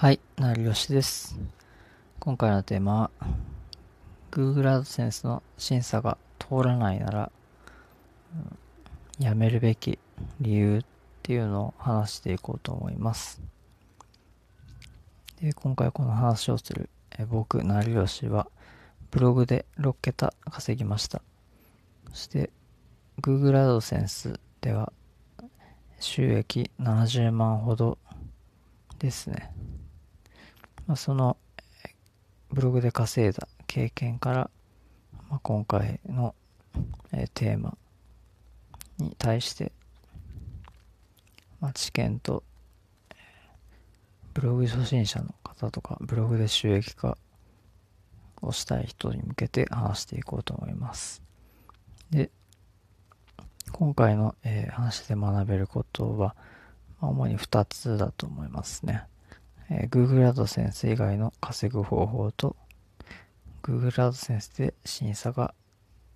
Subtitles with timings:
[0.00, 1.38] はい、なりよしです。
[2.20, 3.10] 今回のテーマは、
[4.30, 7.30] Google AdSense の審査が通らないなら、
[9.18, 9.98] やめるべき
[10.40, 10.82] 理由っ
[11.22, 13.42] ていうのを話していこうと思います。
[15.42, 16.88] で今回この話をする
[17.18, 18.48] え僕、なりよしは、
[19.10, 21.20] ブログで6桁稼ぎました。
[22.08, 22.48] そして、
[23.20, 24.94] Google AdSense では、
[25.98, 27.98] 収益70万ほど
[28.98, 29.52] ですね。
[30.90, 31.36] まあ、その
[32.52, 34.50] ブログで稼いだ経験から、
[35.28, 36.34] まあ、今回の、
[37.12, 37.78] えー、テーマ
[38.98, 39.70] に対して、
[41.60, 42.42] まあ、知見と
[44.34, 47.16] ブログ初心者の方とかブログで収益化
[48.42, 51.22] をしたい人に向けて話していこうと思います。
[52.10, 52.30] で、
[53.70, 56.34] 今回の、えー、話で学べることは、
[57.00, 59.04] まあ、主に2つだと思いますね。
[59.70, 62.56] えー、Google AdSense 以外の稼ぐ方法と
[63.62, 65.54] Google AdSense で審査が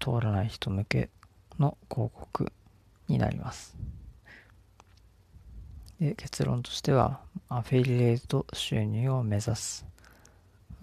[0.00, 1.10] 通らない人向け
[1.58, 2.52] の広告
[3.08, 3.76] になります。
[6.00, 9.86] で結論としては、アフィリエイト収入を目指す。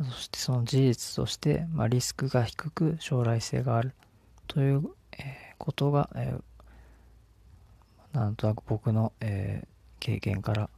[0.02, 3.94] そしてその事実として、まあ、リスクが低く将来性がある
[4.48, 9.68] という、え、ことが、えー、なんとなく僕の、えー、
[10.00, 10.70] 経験から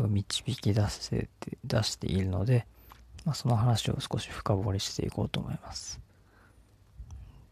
[0.00, 1.28] を導き出せて、
[1.64, 2.66] 出しているので、
[3.24, 6.00] まあ、その話を少し深掘りしていこうと思います。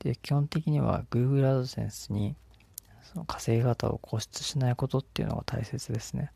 [0.00, 2.34] で、基本的には Google AdSense に
[3.02, 6.30] その稼ぎ方を固執しないことっていうのが大切ですね。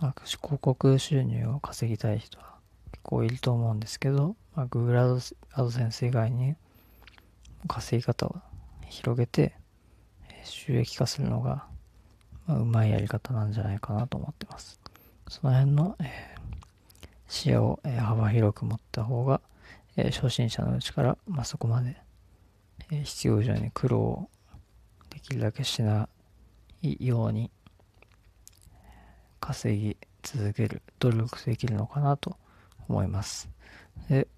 [0.00, 2.54] まあ、広告収入を稼ぎたい人は
[2.92, 6.56] 結構いると思うんですけど、まあ、Google AdSense 以外に
[7.66, 8.36] 稼ぎ方を
[8.88, 9.54] 広げて
[10.44, 11.66] 収益化するのが
[12.48, 14.80] うまいやり方なんじゃないかなと思ってます。
[15.28, 19.40] その辺の、えー、視野を、えー、幅広く持った方が、
[19.96, 21.96] えー、初心者のうちから、まあ、そこまで、
[22.90, 24.28] え必要以上に苦労を
[25.08, 26.08] できるだけしな
[26.82, 27.50] いように
[29.40, 32.36] 稼ぎ続ける、努力できるのかなと
[32.88, 33.48] 思います。
[34.08, 34.28] で、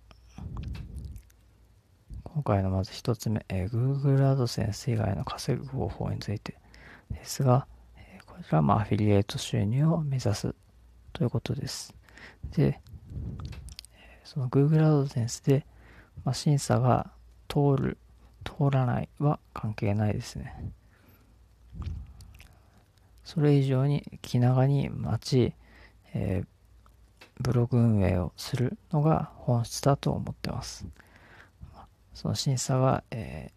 [2.23, 6.57] 今回のまず一つ目、えー、Google AdSense 以外の稼ぐ方法について
[7.11, 7.67] ですが、
[8.37, 10.55] これはまあアフィリエイト収入を目指す
[11.13, 11.95] ということです。
[12.55, 12.81] で、
[14.25, 15.67] その Google AdSense で、
[16.25, 17.11] まあ、審査が
[17.49, 17.99] 通る、
[18.45, 20.55] 通らないは関係ないですね。
[23.25, 25.55] それ以上に気長に待ち、
[26.15, 26.47] えー、
[27.41, 30.87] ブログ運営をするのが本質だと思ってます。
[32.15, 33.51] その審査が、え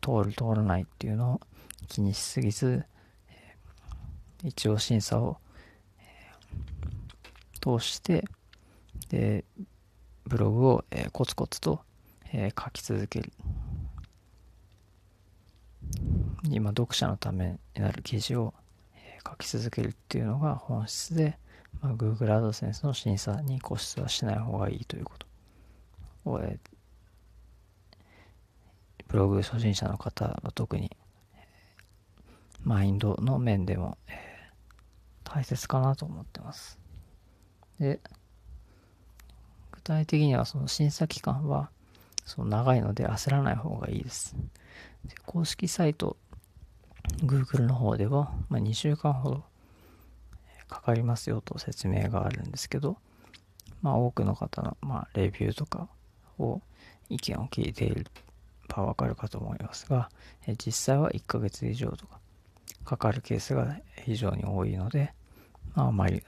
[0.00, 1.40] ー、通る通らないっていうのを
[1.88, 2.84] 気にしすぎず、
[4.44, 5.38] 一応審査を、
[7.60, 8.24] 通して、
[9.08, 9.44] で、
[10.24, 11.80] ブログを、え、コツコツと、
[12.32, 13.32] え、書き続ける。
[16.44, 18.54] 今、読者のためになる記事を、
[18.94, 21.38] え、書き続けるっていうのが本質で、
[21.80, 25.14] まあ、Google AdSense の審査に固執はしない方がいいというこ
[26.24, 26.58] とを、え
[29.08, 30.94] ブログ初心者の方は特に、
[32.62, 34.27] マインドの面でも、え
[35.28, 36.78] 大切かなと思ってます。
[37.78, 38.00] で、
[39.72, 41.70] 具体的にはその審査期間は
[42.24, 44.36] その長いので焦らない方がいいです。
[45.04, 46.16] で公式サイト、
[47.22, 49.44] Google の方では、まあ、2週間ほど
[50.68, 52.98] かかりますよと説明があるんですけど、
[53.80, 55.88] まあ、多くの方の、まあ、レビューとか
[56.38, 56.60] を
[57.08, 58.04] 意見を聞いていれ
[58.68, 60.10] ばわかるかと思いますが、
[60.64, 62.18] 実際は1ヶ月以上とか
[62.84, 65.14] かかるケースが非常に多いので、
[65.78, 66.24] まあ、まり、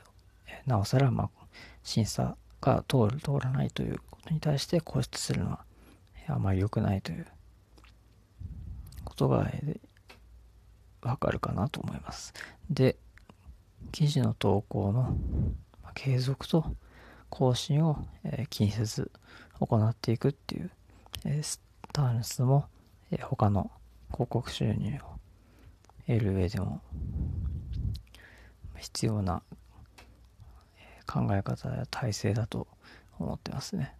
[0.65, 1.31] なおさら、まあ、
[1.83, 5.65] 審査が通る、通らないということに対して固執するのは、
[6.29, 7.27] あまり良くないという
[9.05, 9.51] ことが、
[11.03, 12.33] わかるかなと思います。
[12.71, 12.97] で、
[13.91, 15.17] 記事の投稿の
[15.95, 16.77] 継続と
[17.29, 19.11] 更新を、え気にせず
[19.59, 20.71] 行っていくっていう、
[21.25, 21.61] えス
[21.93, 22.67] タンスも、
[23.11, 23.73] え他の
[24.13, 25.19] 広告収入を
[26.07, 26.81] 得る上でも
[28.81, 29.43] 必要な
[31.07, 32.67] 考え方や体制だと
[33.19, 33.95] 思ってますね。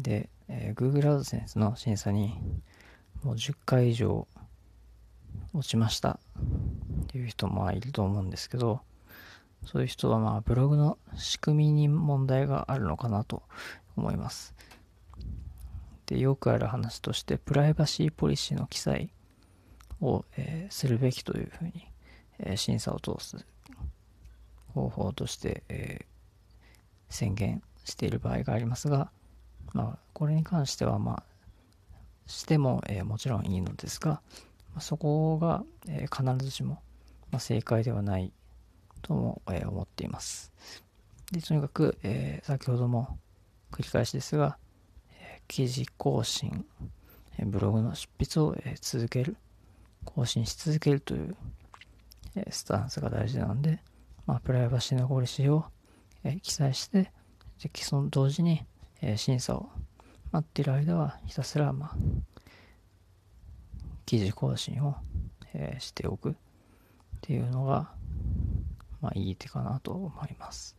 [0.00, 2.38] で、えー、Google AdSense の審査に
[3.22, 4.26] もう10回以上
[5.52, 6.18] 落ちました
[7.04, 8.80] っていう人もいると思うんですけど、
[9.64, 13.42] そういう人はまあブログの仕組みに問題があるのかなと
[13.96, 14.54] 思います。
[16.06, 19.10] で、よくある話として、プライバシーポリシーの記載
[20.00, 21.86] を、えー、するべきというふうに
[22.56, 23.44] 審査を通す
[24.74, 26.06] 方法として、え、
[27.08, 29.10] 宣言している場合がありますが、
[29.74, 31.22] まあ、これに関しては、まあ、
[32.26, 34.20] しても、え、もちろんいいのですが、
[34.74, 36.82] ま、そこが、え、必ずしも、
[37.30, 38.32] ま、正解ではない
[39.02, 40.52] とも、え、思っています。
[41.30, 43.18] で、とにかく、えー、先ほども
[43.70, 44.58] 繰り返しですが、
[45.10, 46.64] え、記事更新、
[47.38, 49.36] え、ブログの執筆を、え、続ける、
[50.04, 51.36] 更新し続けるという、
[52.50, 53.80] スタンスが大事なので、
[54.26, 55.64] まあ、プライバシーのポリシーを、
[56.42, 57.12] 記載して、
[57.62, 58.64] でその同時に、
[59.16, 59.70] 審査を
[60.30, 61.96] 待っている間は、ひたすら、まあ、
[64.06, 64.96] 記事更新を、
[65.78, 66.34] しておくっ
[67.20, 67.92] ていうのが、
[69.00, 70.76] まあ、いい手かなと思います。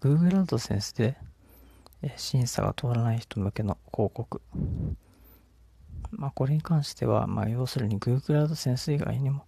[0.00, 1.16] Google AdSense で、
[2.16, 4.40] 審査が通らない人向けの広告。
[6.16, 9.44] まあ、これに関しては、まあ、要するに Google AdSense 以外にも、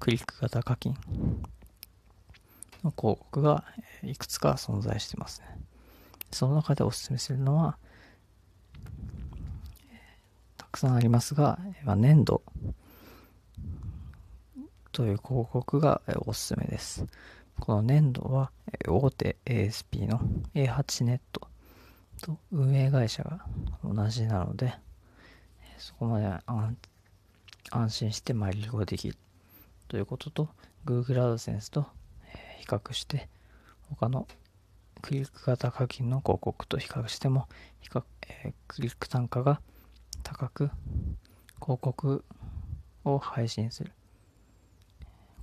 [0.00, 0.94] クリック型課金
[2.82, 3.64] の広告が
[4.02, 5.58] いくつか存在してますね。
[6.30, 7.76] その中でお勧めするのは、
[10.56, 12.42] たくさんありますが、まあ、粘土
[14.92, 17.06] という広告がおすすめです。
[17.60, 18.50] この粘土は
[18.88, 20.20] 大手 ASP の
[20.54, 21.48] A8 ネット
[22.22, 23.44] と運営会社が
[23.84, 24.74] 同じなので、
[25.78, 26.26] そこまで
[27.70, 29.16] 安心してまあ利用できる
[29.88, 30.48] ということと
[30.84, 31.86] Google AdSense と
[32.58, 33.28] 比較して
[33.90, 34.26] 他の
[35.02, 37.48] クリック型課金の広告と比較しても
[37.80, 39.60] 比較、えー、クリック単価が
[40.22, 40.70] 高く
[41.60, 42.24] 広告
[43.04, 43.92] を配信する。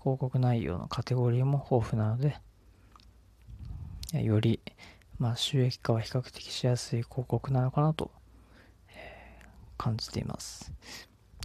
[0.02, 2.36] 広告内容のカテゴリーも豊富なので
[4.22, 4.60] より、
[5.18, 8.12] まあ、収益化は比較的しやすい広告なのかなと、
[9.84, 10.72] 感じています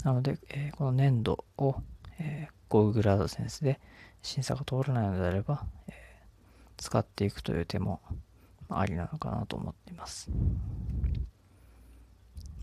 [0.05, 1.75] なので、えー、この年度を、
[2.21, 3.81] えー、Google AdSense で
[4.23, 5.95] 審査が通らないのであれば、えー、
[6.77, 8.01] 使っていくという手も
[8.69, 10.31] ありなのかなと思っています。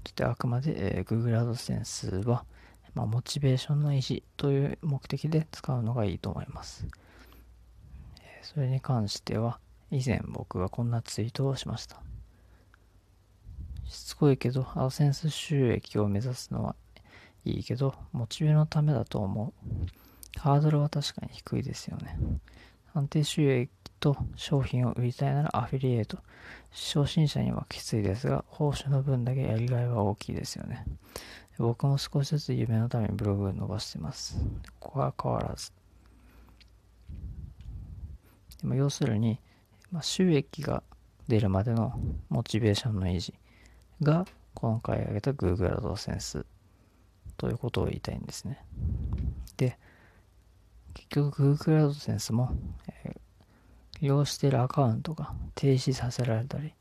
[0.06, 2.46] そしてあくまで、えー、Google AdSense は、
[2.94, 6.88] まあ、モチベーションの維持という目的で使うのがいいと思います。
[8.44, 9.60] それに関しては、
[9.92, 12.02] 以前僕がこんなツイートをしました。
[13.88, 16.76] しつこいけど、AdSense 収益を目指すのは
[17.46, 20.40] いいけど、モチベのためだと思う。
[20.40, 22.18] ハードルは確かに低いですよね。
[22.94, 26.18] 安定収益と商品を売りたいならアフィリエイト。
[26.72, 30.86] 初心者にはきついですが、報酬の分だけやりがいは大きいですよね。
[31.58, 34.38] 僕も少しずつ夢のためにブログを伸ばしてます。
[34.80, 35.72] ここは変わらず。
[38.62, 39.40] でも要するに、
[39.92, 40.84] まあ、収益が
[41.28, 42.00] 出るまでの
[42.30, 43.34] モチベーションの維持
[44.02, 46.46] が今回挙げた Google AdSense
[47.38, 48.64] ということを言いたいんですね。
[49.58, 49.78] で、
[50.94, 52.52] 結局 Google AdSense も、
[53.04, 56.74] えー、利用しているアカウントが停止させられたり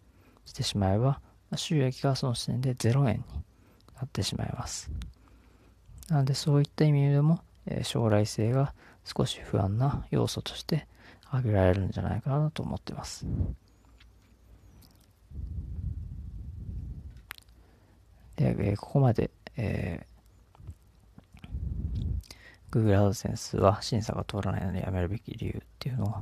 [0.45, 1.21] してしまえば、
[1.57, 3.25] 収益がその時点で0円に
[3.97, 4.91] なってしまいます。
[6.09, 8.75] なのでそういった意味でも、えー、将来性が
[9.05, 10.87] 少し不安な要素として
[11.29, 13.27] 挙げられるんじゃないかなと思ってます。
[18.37, 20.07] で、えー、ここまで、え
[22.71, 26.15] Google AdSense は審査が通らないのでやめるべき理由っていうのを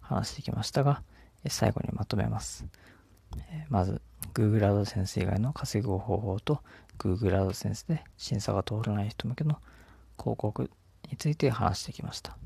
[0.00, 1.02] 話してきましたが
[1.44, 2.66] え、最後にまとめます。
[3.50, 4.00] えまず、
[4.34, 6.62] Google AdSense 以外の稼ぐ方法と
[6.98, 9.58] Google AdSense で審査が通らない人向けの
[10.18, 10.70] 広告
[11.10, 12.36] について話してきました。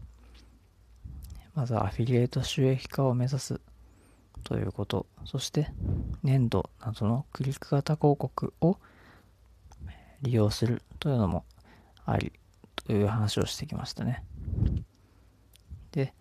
[1.54, 3.60] まずはアフィリエイト収益化を目指す
[4.44, 5.68] ということ、そして
[6.22, 8.78] 年度などのクリック型広告を
[10.24, 11.44] 利用するというのも
[12.06, 12.32] あり
[12.74, 14.24] という話をしてきましたね。
[15.92, 16.12] で、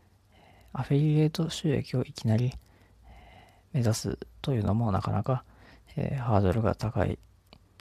[0.74, 2.54] アフィリエイト収益をいきなり
[3.72, 5.44] 目指すというのもなかなか、
[5.96, 7.18] えー、ハードルが高い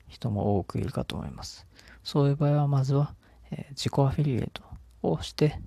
[0.09, 1.67] 人も多くいるかと思います。
[2.05, 3.14] そういう場合はまずは、
[3.50, 4.62] えー、自己アフィリエイト
[5.02, 5.59] をして、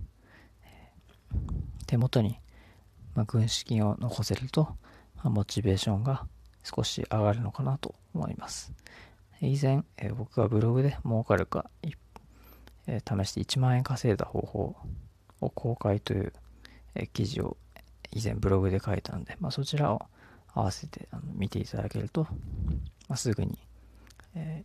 [0.64, 2.40] えー、手元に、
[3.14, 4.64] まあ、軍資金を残せると、
[5.18, 6.26] まあ、モチベーションが
[6.64, 8.74] 少し上がるのかなと思います。
[9.42, 11.70] 以前、えー、僕がブログで儲かるか
[12.88, 14.76] えー、試して1万円稼いだ方法
[15.42, 16.34] を公開という、
[16.96, 17.58] えー、記事を
[18.12, 20.02] 以前ブログで書いたんで、まあ、そちらを
[20.54, 22.28] 合わせてあの見ていただけると、
[23.10, 23.58] まあ、すぐに、
[24.36, 24.64] え、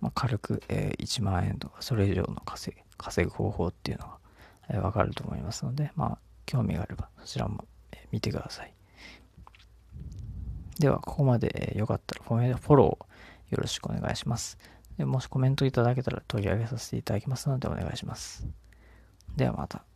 [0.00, 4.18] まあ、軽く、えー、1万円とかそれ以上の稼ぐ稼ぐ方法っていうのが、
[4.70, 8.72] えー、分かると思いますので、まあ、興味があればそちらも、え、見てください。
[10.78, 13.07] では、ここまで、え、よかったらフォロー
[13.50, 14.58] よろしくお願いします。
[14.96, 18.46] でもしコメントいただけたら取り上げさせていただきますのでお願いします。
[19.36, 19.87] ではまた。